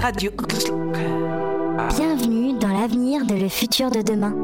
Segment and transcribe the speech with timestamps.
[0.00, 0.30] Radio.
[1.96, 4.34] Bienvenue dans l'avenir de le futur de demain.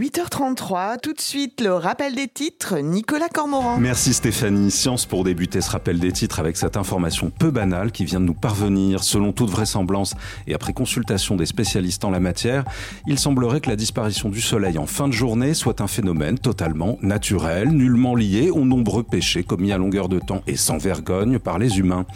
[0.00, 3.76] 8h33, tout de suite le rappel des titres, Nicolas Cormoran.
[3.78, 4.70] Merci Stéphanie.
[4.70, 8.24] Science pour débuter ce rappel des titres avec cette information peu banale qui vient de
[8.24, 9.04] nous parvenir.
[9.04, 10.14] Selon toute vraisemblance
[10.46, 12.64] et après consultation des spécialistes en la matière,
[13.06, 16.96] il semblerait que la disparition du soleil en fin de journée soit un phénomène totalement
[17.02, 21.58] naturel, nullement lié aux nombreux péchés commis à longueur de temps et sans vergogne par
[21.58, 22.06] les humains.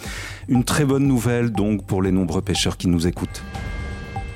[0.48, 3.42] Une très bonne nouvelle donc pour les nombreux pêcheurs qui nous écoutent.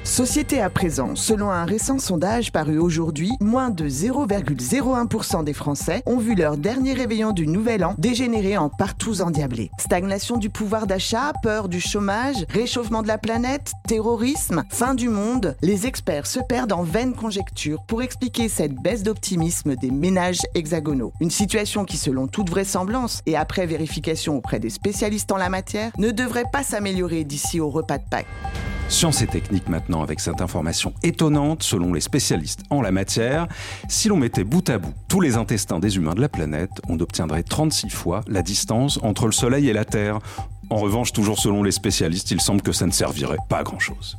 [0.09, 6.17] Société à présent, selon un récent sondage paru aujourd'hui, moins de 0,01% des Français ont
[6.17, 9.71] vu leur dernier réveillon du nouvel an dégénérer en partout endiablés.
[9.79, 15.57] Stagnation du pouvoir d'achat, peur du chômage, réchauffement de la planète, terrorisme, fin du monde,
[15.61, 21.13] les experts se perdent en vaines conjectures pour expliquer cette baisse d'optimisme des ménages hexagonaux.
[21.21, 25.93] Une situation qui, selon toute vraisemblance et après vérification auprès des spécialistes en la matière,
[25.99, 28.27] ne devrait pas s'améliorer d'ici au repas de Pâques.
[28.89, 33.47] Science et technique maintenant avec cette information étonnante selon les spécialistes en la matière.
[33.89, 36.99] Si l'on mettait bout à bout tous les intestins des humains de la planète, on
[36.99, 40.21] obtiendrait 36 fois la distance entre le Soleil et la Terre.
[40.71, 44.17] En revanche, toujours selon les spécialistes, il semble que ça ne servirait pas à grand-chose.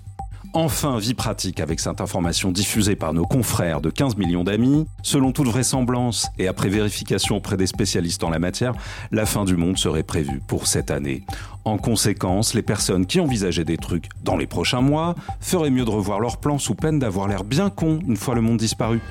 [0.53, 4.87] Enfin, vie pratique avec cette information diffusée par nos confrères de 15 millions d'amis.
[5.03, 8.73] Selon toute vraisemblance et après vérification auprès des spécialistes en la matière,
[9.11, 11.23] la fin du monde serait prévue pour cette année.
[11.65, 15.89] En conséquence, les personnes qui envisageaient des trucs dans les prochains mois feraient mieux de
[15.89, 19.01] revoir leurs plans sous peine d'avoir l'air bien con une fois le monde disparu.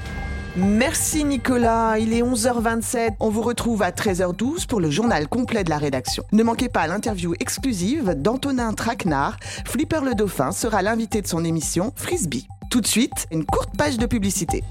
[0.56, 3.16] Merci Nicolas, il est 11h27.
[3.20, 6.24] On vous retrouve à 13h12 pour le journal complet de la rédaction.
[6.32, 9.36] Ne manquez pas l'interview exclusive d'Antonin Traquenard.
[9.64, 12.48] Flipper le Dauphin sera l'invité de son émission Frisbee.
[12.70, 14.64] Tout de suite, une courte page de publicité.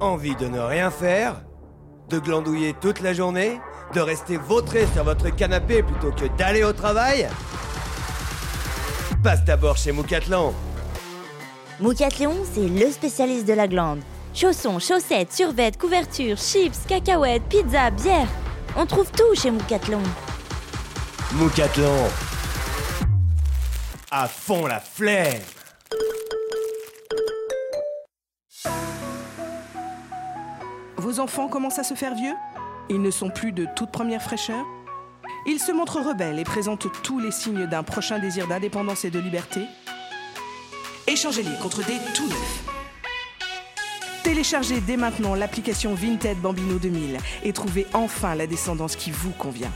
[0.00, 1.40] Envie de ne rien faire?
[2.08, 3.60] De glandouiller toute la journée
[3.94, 7.28] De rester vautré sur votre canapé plutôt que d'aller au travail?
[9.22, 10.54] Passe d'abord chez Moucatlan.
[11.80, 14.00] Moucathlon, c'est le spécialiste de la glande.
[14.34, 18.28] Chaussons, chaussettes, survêtes, couvertures, chips, cacahuètes, pizza, bière.
[18.76, 20.02] On trouve tout chez Moucathlon.
[21.32, 22.08] Moucatlan.
[24.10, 25.42] À fond la flemme
[31.08, 32.34] Vos enfants commencent à se faire vieux
[32.90, 34.66] Ils ne sont plus de toute première fraîcheur
[35.46, 39.18] Ils se montrent rebelles et présentent tous les signes d'un prochain désir d'indépendance et de
[39.18, 39.62] liberté
[41.06, 42.64] Échangez-les contre des tout neufs.
[44.22, 49.72] Téléchargez dès maintenant l'application Vinted Bambino 2000 et trouvez enfin la descendance qui vous convient.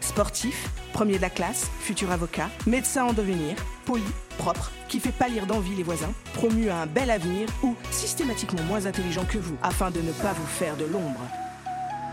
[0.00, 3.54] Sportif, premier de la classe, futur avocat, médecin en devenir,
[3.84, 4.02] poli,
[4.34, 8.86] propre, qui fait pâlir d'envie les voisins, promu à un bel avenir ou systématiquement moins
[8.86, 11.20] intelligent que vous afin de ne pas vous faire de l'ombre.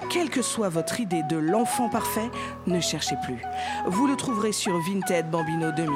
[0.10, 2.30] Quelle que soit votre idée de l'enfant parfait,
[2.68, 3.42] ne cherchez plus.
[3.88, 5.94] Vous le trouverez sur Vinted Bambino 2000.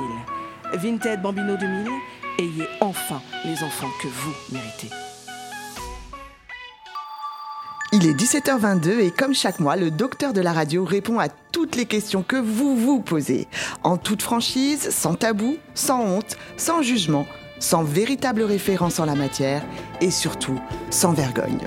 [0.74, 1.88] Vinted Bambino 2000,
[2.40, 5.05] ayez enfin les enfants que vous méritez.
[7.98, 11.78] Il est 17h22 et comme chaque mois, le docteur de la radio répond à toutes
[11.78, 13.48] les questions que vous vous posez.
[13.84, 17.26] En toute franchise, sans tabou, sans honte, sans jugement,
[17.58, 19.66] sans véritable référence en la matière
[20.02, 21.66] et surtout sans vergogne.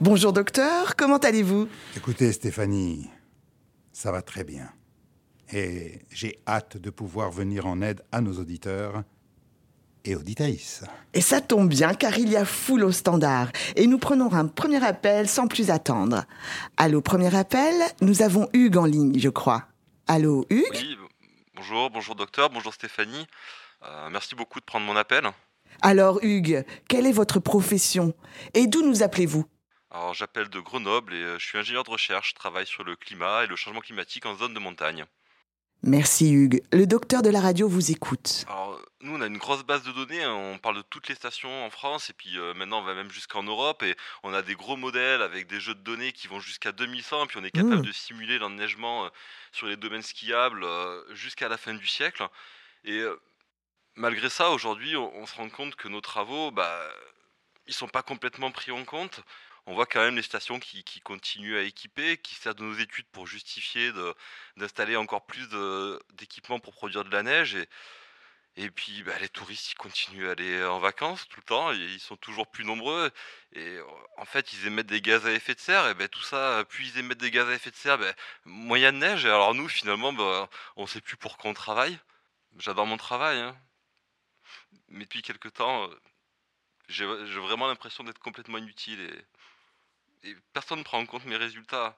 [0.00, 1.68] Bonjour docteur, comment allez-vous?
[1.94, 3.10] Écoutez Stéphanie,
[3.92, 4.70] ça va très bien.
[5.52, 9.04] Et j'ai hâte de pouvoir venir en aide à nos auditeurs
[10.04, 10.16] et.
[11.14, 13.48] Et ça tombe bien car il y a foule au standard.
[13.76, 16.24] Et nous prenons un premier appel sans plus attendre.
[16.76, 19.64] Allô, premier appel, nous avons Hugues en ligne, je crois.
[20.06, 20.66] Allô, Hugues?
[20.72, 20.96] Oui,
[21.54, 23.26] bonjour, bonjour docteur, bonjour Stéphanie.
[23.84, 25.24] Euh, merci beaucoup de prendre mon appel.
[25.80, 28.14] Alors Hugues, quelle est votre profession?
[28.54, 29.44] Et d'où nous appelez-vous?
[29.90, 32.96] Alors j'appelle de Grenoble et euh, je suis ingénieur de recherche, je travaille sur le
[32.96, 35.04] climat et le changement climatique en zone de montagne.
[35.84, 36.62] Merci Hugues.
[36.72, 38.44] Le docteur de la radio vous écoute.
[38.48, 40.32] Alors nous on a une grosse base de données, hein.
[40.32, 43.10] on parle de toutes les stations en France et puis euh, maintenant on va même
[43.10, 46.38] jusqu'en Europe et on a des gros modèles avec des jeux de données qui vont
[46.38, 47.82] jusqu'à 2100 puis on est capable Mmh.
[47.82, 49.08] de simuler l'enneigement euh,
[49.50, 52.24] sur les domaines skiables euh, jusqu'à la fin du siècle.
[52.84, 53.02] Et
[53.96, 56.80] malgré ça aujourd'hui on, on se rend compte que nos travaux, bah,
[57.66, 59.20] ils sont pas complètement pris en compte.
[59.66, 63.06] On voit quand même les stations qui, continuent à équiper, qui servent de nos études
[63.12, 63.92] pour justifier
[64.56, 65.48] d'installer encore plus
[66.14, 67.56] d'équipements pour produire de la neige.
[68.56, 72.00] Et, puis bah, les touristes ils continuent à aller en vacances tout le temps, ils
[72.00, 73.10] sont toujours plus nombreux.
[73.52, 73.78] Et
[74.18, 76.88] en fait ils émettent des gaz à effet de serre, et ben tout ça, plus
[76.88, 78.14] ils émettent des gaz à effet de serre, ben,
[78.46, 79.24] il y a de neige.
[79.24, 81.98] Et alors nous finalement ben, on sait plus pour quoi on travaille.
[82.58, 83.56] J'adore mon travail, hein.
[84.88, 86.00] mais depuis quelques temps euh,
[86.88, 89.00] j'ai vraiment l'impression d'être complètement inutile
[90.52, 91.96] personne ne prend en compte mes résultats.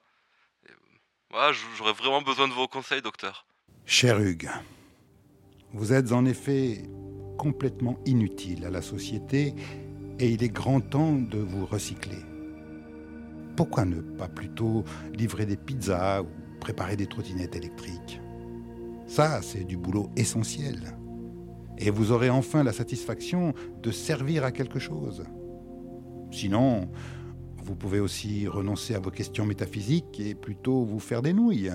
[1.76, 3.46] j'aurais vraiment besoin de vos conseils, docteur.
[3.86, 4.50] Cher Hugues,
[5.72, 6.82] vous êtes en effet
[7.38, 9.54] complètement inutile à la société
[10.18, 12.22] et il est grand temps de vous recycler.
[13.56, 16.28] Pourquoi ne pas plutôt livrer des pizzas ou
[16.60, 18.20] préparer des trottinettes électriques?
[19.06, 20.96] Ça, c'est du boulot essentiel.
[21.78, 25.24] Et vous aurez enfin la satisfaction de servir à quelque chose.
[26.30, 26.88] Sinon,
[27.64, 31.72] vous pouvez aussi renoncer à vos questions métaphysiques et plutôt vous faire des nouilles.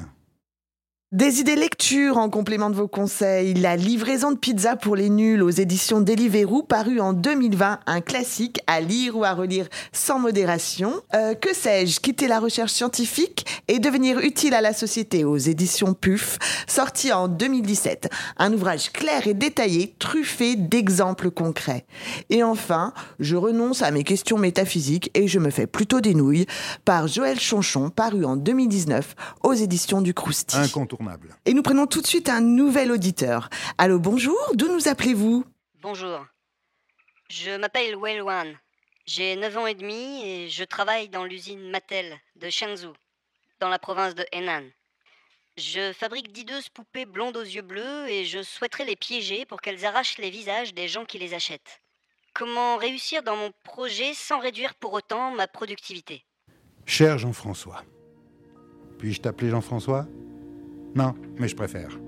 [1.12, 3.56] Des idées lecture en complément de vos conseils.
[3.56, 8.60] La livraison de pizza pour les nuls aux éditions Deliveroo, paru en 2020, un classique
[8.68, 11.02] à lire ou à relire sans modération.
[11.16, 12.00] Euh, que sais-je?
[12.00, 17.28] Quitter la recherche scientifique et devenir utile à la société aux éditions PUF, sorti en
[17.28, 18.12] 2017.
[18.38, 21.88] Un ouvrage clair et détaillé, truffé d'exemples concrets.
[22.30, 26.46] Et enfin, je renonce à mes questions métaphysiques et je me fais plutôt des nouilles,
[26.86, 30.56] par Joël Chonchon, paru en 2019 aux éditions du Crousti.
[31.46, 33.50] Et nous prenons tout de suite un nouvel auditeur.
[33.78, 35.46] Allô, bonjour, d'où nous appelez-vous?
[35.82, 36.26] Bonjour.
[37.30, 38.58] Je m'appelle Wei Wan.
[39.06, 42.94] J'ai 9 ans et demi et je travaille dans l'usine Mattel de Shenzhou,
[43.60, 44.64] dans la province de Henan.
[45.58, 49.86] Je fabrique d'hideuses poupées blondes aux yeux bleus et je souhaiterais les piéger pour qu'elles
[49.86, 51.82] arrachent les visages des gens qui les achètent.
[52.34, 56.24] Comment réussir dans mon projet sans réduire pour autant ma productivité?
[56.86, 57.84] Cher Jean-François,
[59.00, 60.08] puis-je t'appeler Jean-François?
[60.96, 62.00] Non, mais je préfère.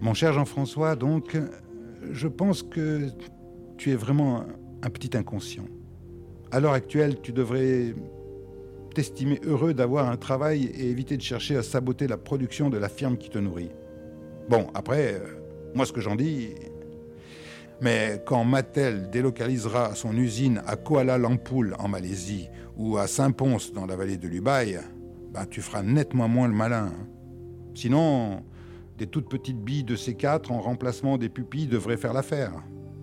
[0.00, 1.36] Mon cher Jean-François, donc,
[2.10, 3.08] je pense que
[3.76, 4.44] tu es vraiment
[4.82, 5.66] un petit inconscient.
[6.50, 7.94] À l'heure actuelle, tu devrais
[8.94, 12.88] t'estimer heureux d'avoir un travail et éviter de chercher à saboter la production de la
[12.88, 13.70] firme qui te nourrit.
[14.48, 15.40] Bon, après, euh,
[15.74, 16.50] moi ce que j'en dis,
[17.80, 23.86] mais quand Mattel délocalisera son usine à Kuala Lumpur en Malaisie ou à Saint-Pons dans
[23.86, 24.78] la vallée de l'Ubaï,
[25.32, 26.92] ben, tu feras nettement moins le malin.
[26.92, 27.06] Hein.
[27.74, 28.42] Sinon,
[28.98, 32.52] des toutes petites billes de C4 en remplacement des pupilles devraient faire l'affaire.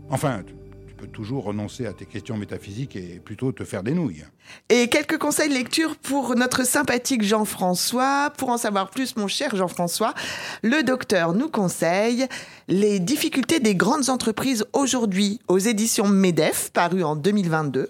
[0.10, 0.44] Enfin,
[0.88, 4.26] tu peux toujours renoncer à tes questions métaphysiques et plutôt te faire des nouilles.
[4.70, 8.32] Et quelques conseils de lecture pour notre sympathique Jean-François.
[8.38, 10.14] Pour en savoir plus, mon cher Jean-François,
[10.62, 12.28] le docteur nous conseille
[12.68, 17.90] Les difficultés des grandes entreprises aujourd'hui aux éditions MEDEF, paru en 2022.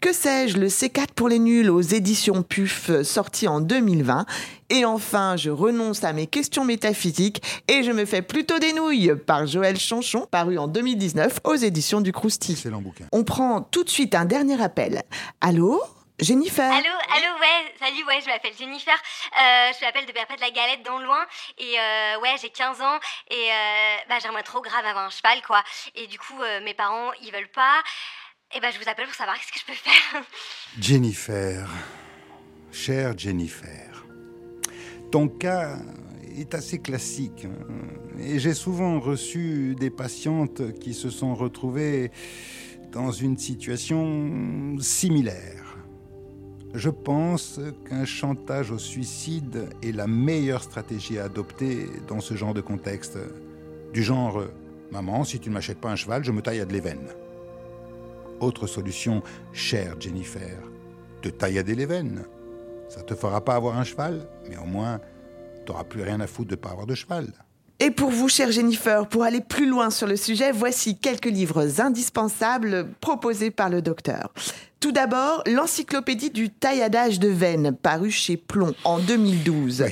[0.00, 4.26] Que sais-je, le C4 pour les nuls aux éditions PUF, sorti en 2020.
[4.70, 9.14] Et enfin, je renonce à mes questions métaphysiques et je me fais plutôt des nouilles
[9.26, 12.52] par Joël Chanchon, paru en 2019 aux éditions du Crousti.
[12.52, 13.04] Excellent bouquin.
[13.12, 15.02] On prend tout de suite un dernier appel.
[15.40, 15.82] Allô?
[16.20, 16.70] Jennifer?
[16.70, 18.94] Allô, allô, ouais, salut, ouais, je m'appelle Jennifer.
[18.94, 21.26] Euh, je m'appelle de Perpète la Galette dans le loin.
[21.58, 22.98] Et euh, ouais, j'ai 15 ans.
[23.30, 25.62] Et euh, bah, j'aimerais trop grave avoir un cheval, quoi.
[25.96, 27.82] Et du coup, euh, mes parents, ils veulent pas.
[28.54, 30.22] Et bah, je vous appelle pour savoir ce que je peux faire.
[30.78, 31.68] Jennifer,
[32.72, 33.93] chère Jennifer,
[35.14, 35.78] ton cas
[36.36, 37.46] est assez classique.
[37.46, 38.18] Hein.
[38.18, 42.10] Et j'ai souvent reçu des patientes qui se sont retrouvées
[42.90, 45.78] dans une situation similaire.
[46.74, 52.52] Je pense qu'un chantage au suicide est la meilleure stratégie à adopter dans ce genre
[52.52, 53.16] de contexte.
[53.92, 54.42] Du genre
[54.90, 57.06] Maman, si tu ne m'achètes pas un cheval, je me taille à de l'éveine.
[58.40, 59.22] Autre solution,
[59.52, 60.58] chère Jennifer,
[61.22, 62.24] te taillader les veines.
[62.88, 65.00] Ça te fera pas avoir un cheval, mais au moins,
[65.66, 67.32] t'auras plus rien à foutre de pas avoir de cheval.
[67.80, 71.80] Et pour vous, chère Jennifer, pour aller plus loin sur le sujet, voici quelques livres
[71.80, 74.32] indispensables proposés par le docteur.
[74.84, 79.86] Tout d'abord, l'encyclopédie du tailladage de veines, paru chez Plomb en 2012.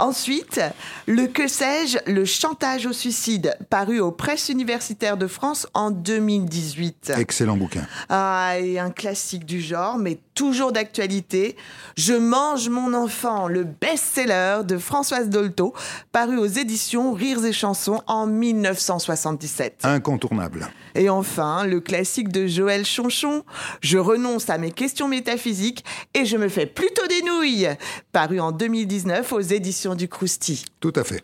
[0.00, 0.60] Ensuite,
[1.06, 7.12] le que sais-je, le chantage au suicide, paru aux presses universitaires de France en 2018.
[7.16, 7.86] Excellent bouquin.
[8.08, 11.56] Ah, et un classique du genre, mais toujours d'actualité.
[11.96, 15.72] Je mange mon enfant, le best-seller de Françoise Dolto,
[16.10, 19.82] paru aux éditions Rires et Chansons en 1977.
[19.84, 20.68] Incontournable.
[20.96, 23.44] Et enfin, le classique de Joël Chonchon,
[23.82, 27.68] Je renonce à mes questions métaphysiques et je me fais plutôt des nouilles,
[28.12, 30.64] paru en 2019 aux éditions du Crousti.
[30.80, 31.22] Tout à fait.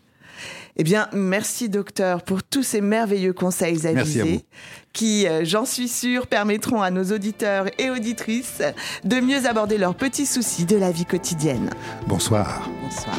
[0.75, 4.45] Eh bien, merci docteur pour tous ces merveilleux conseils avisés
[4.91, 8.61] qui, euh, j'en suis sûre, permettront à nos auditeurs et auditrices
[9.03, 11.69] de mieux aborder leurs petits soucis de la vie quotidienne.
[12.07, 12.69] Bonsoir.
[12.81, 13.17] Bonsoir.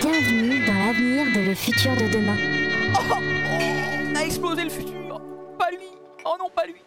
[0.00, 2.36] Bienvenue dans l'avenir de le futur de demain.
[2.94, 3.14] Oh, oh,
[4.10, 5.20] on a explosé le futur.
[5.58, 5.88] Pas lui.
[6.24, 6.74] Oh non, pas lui.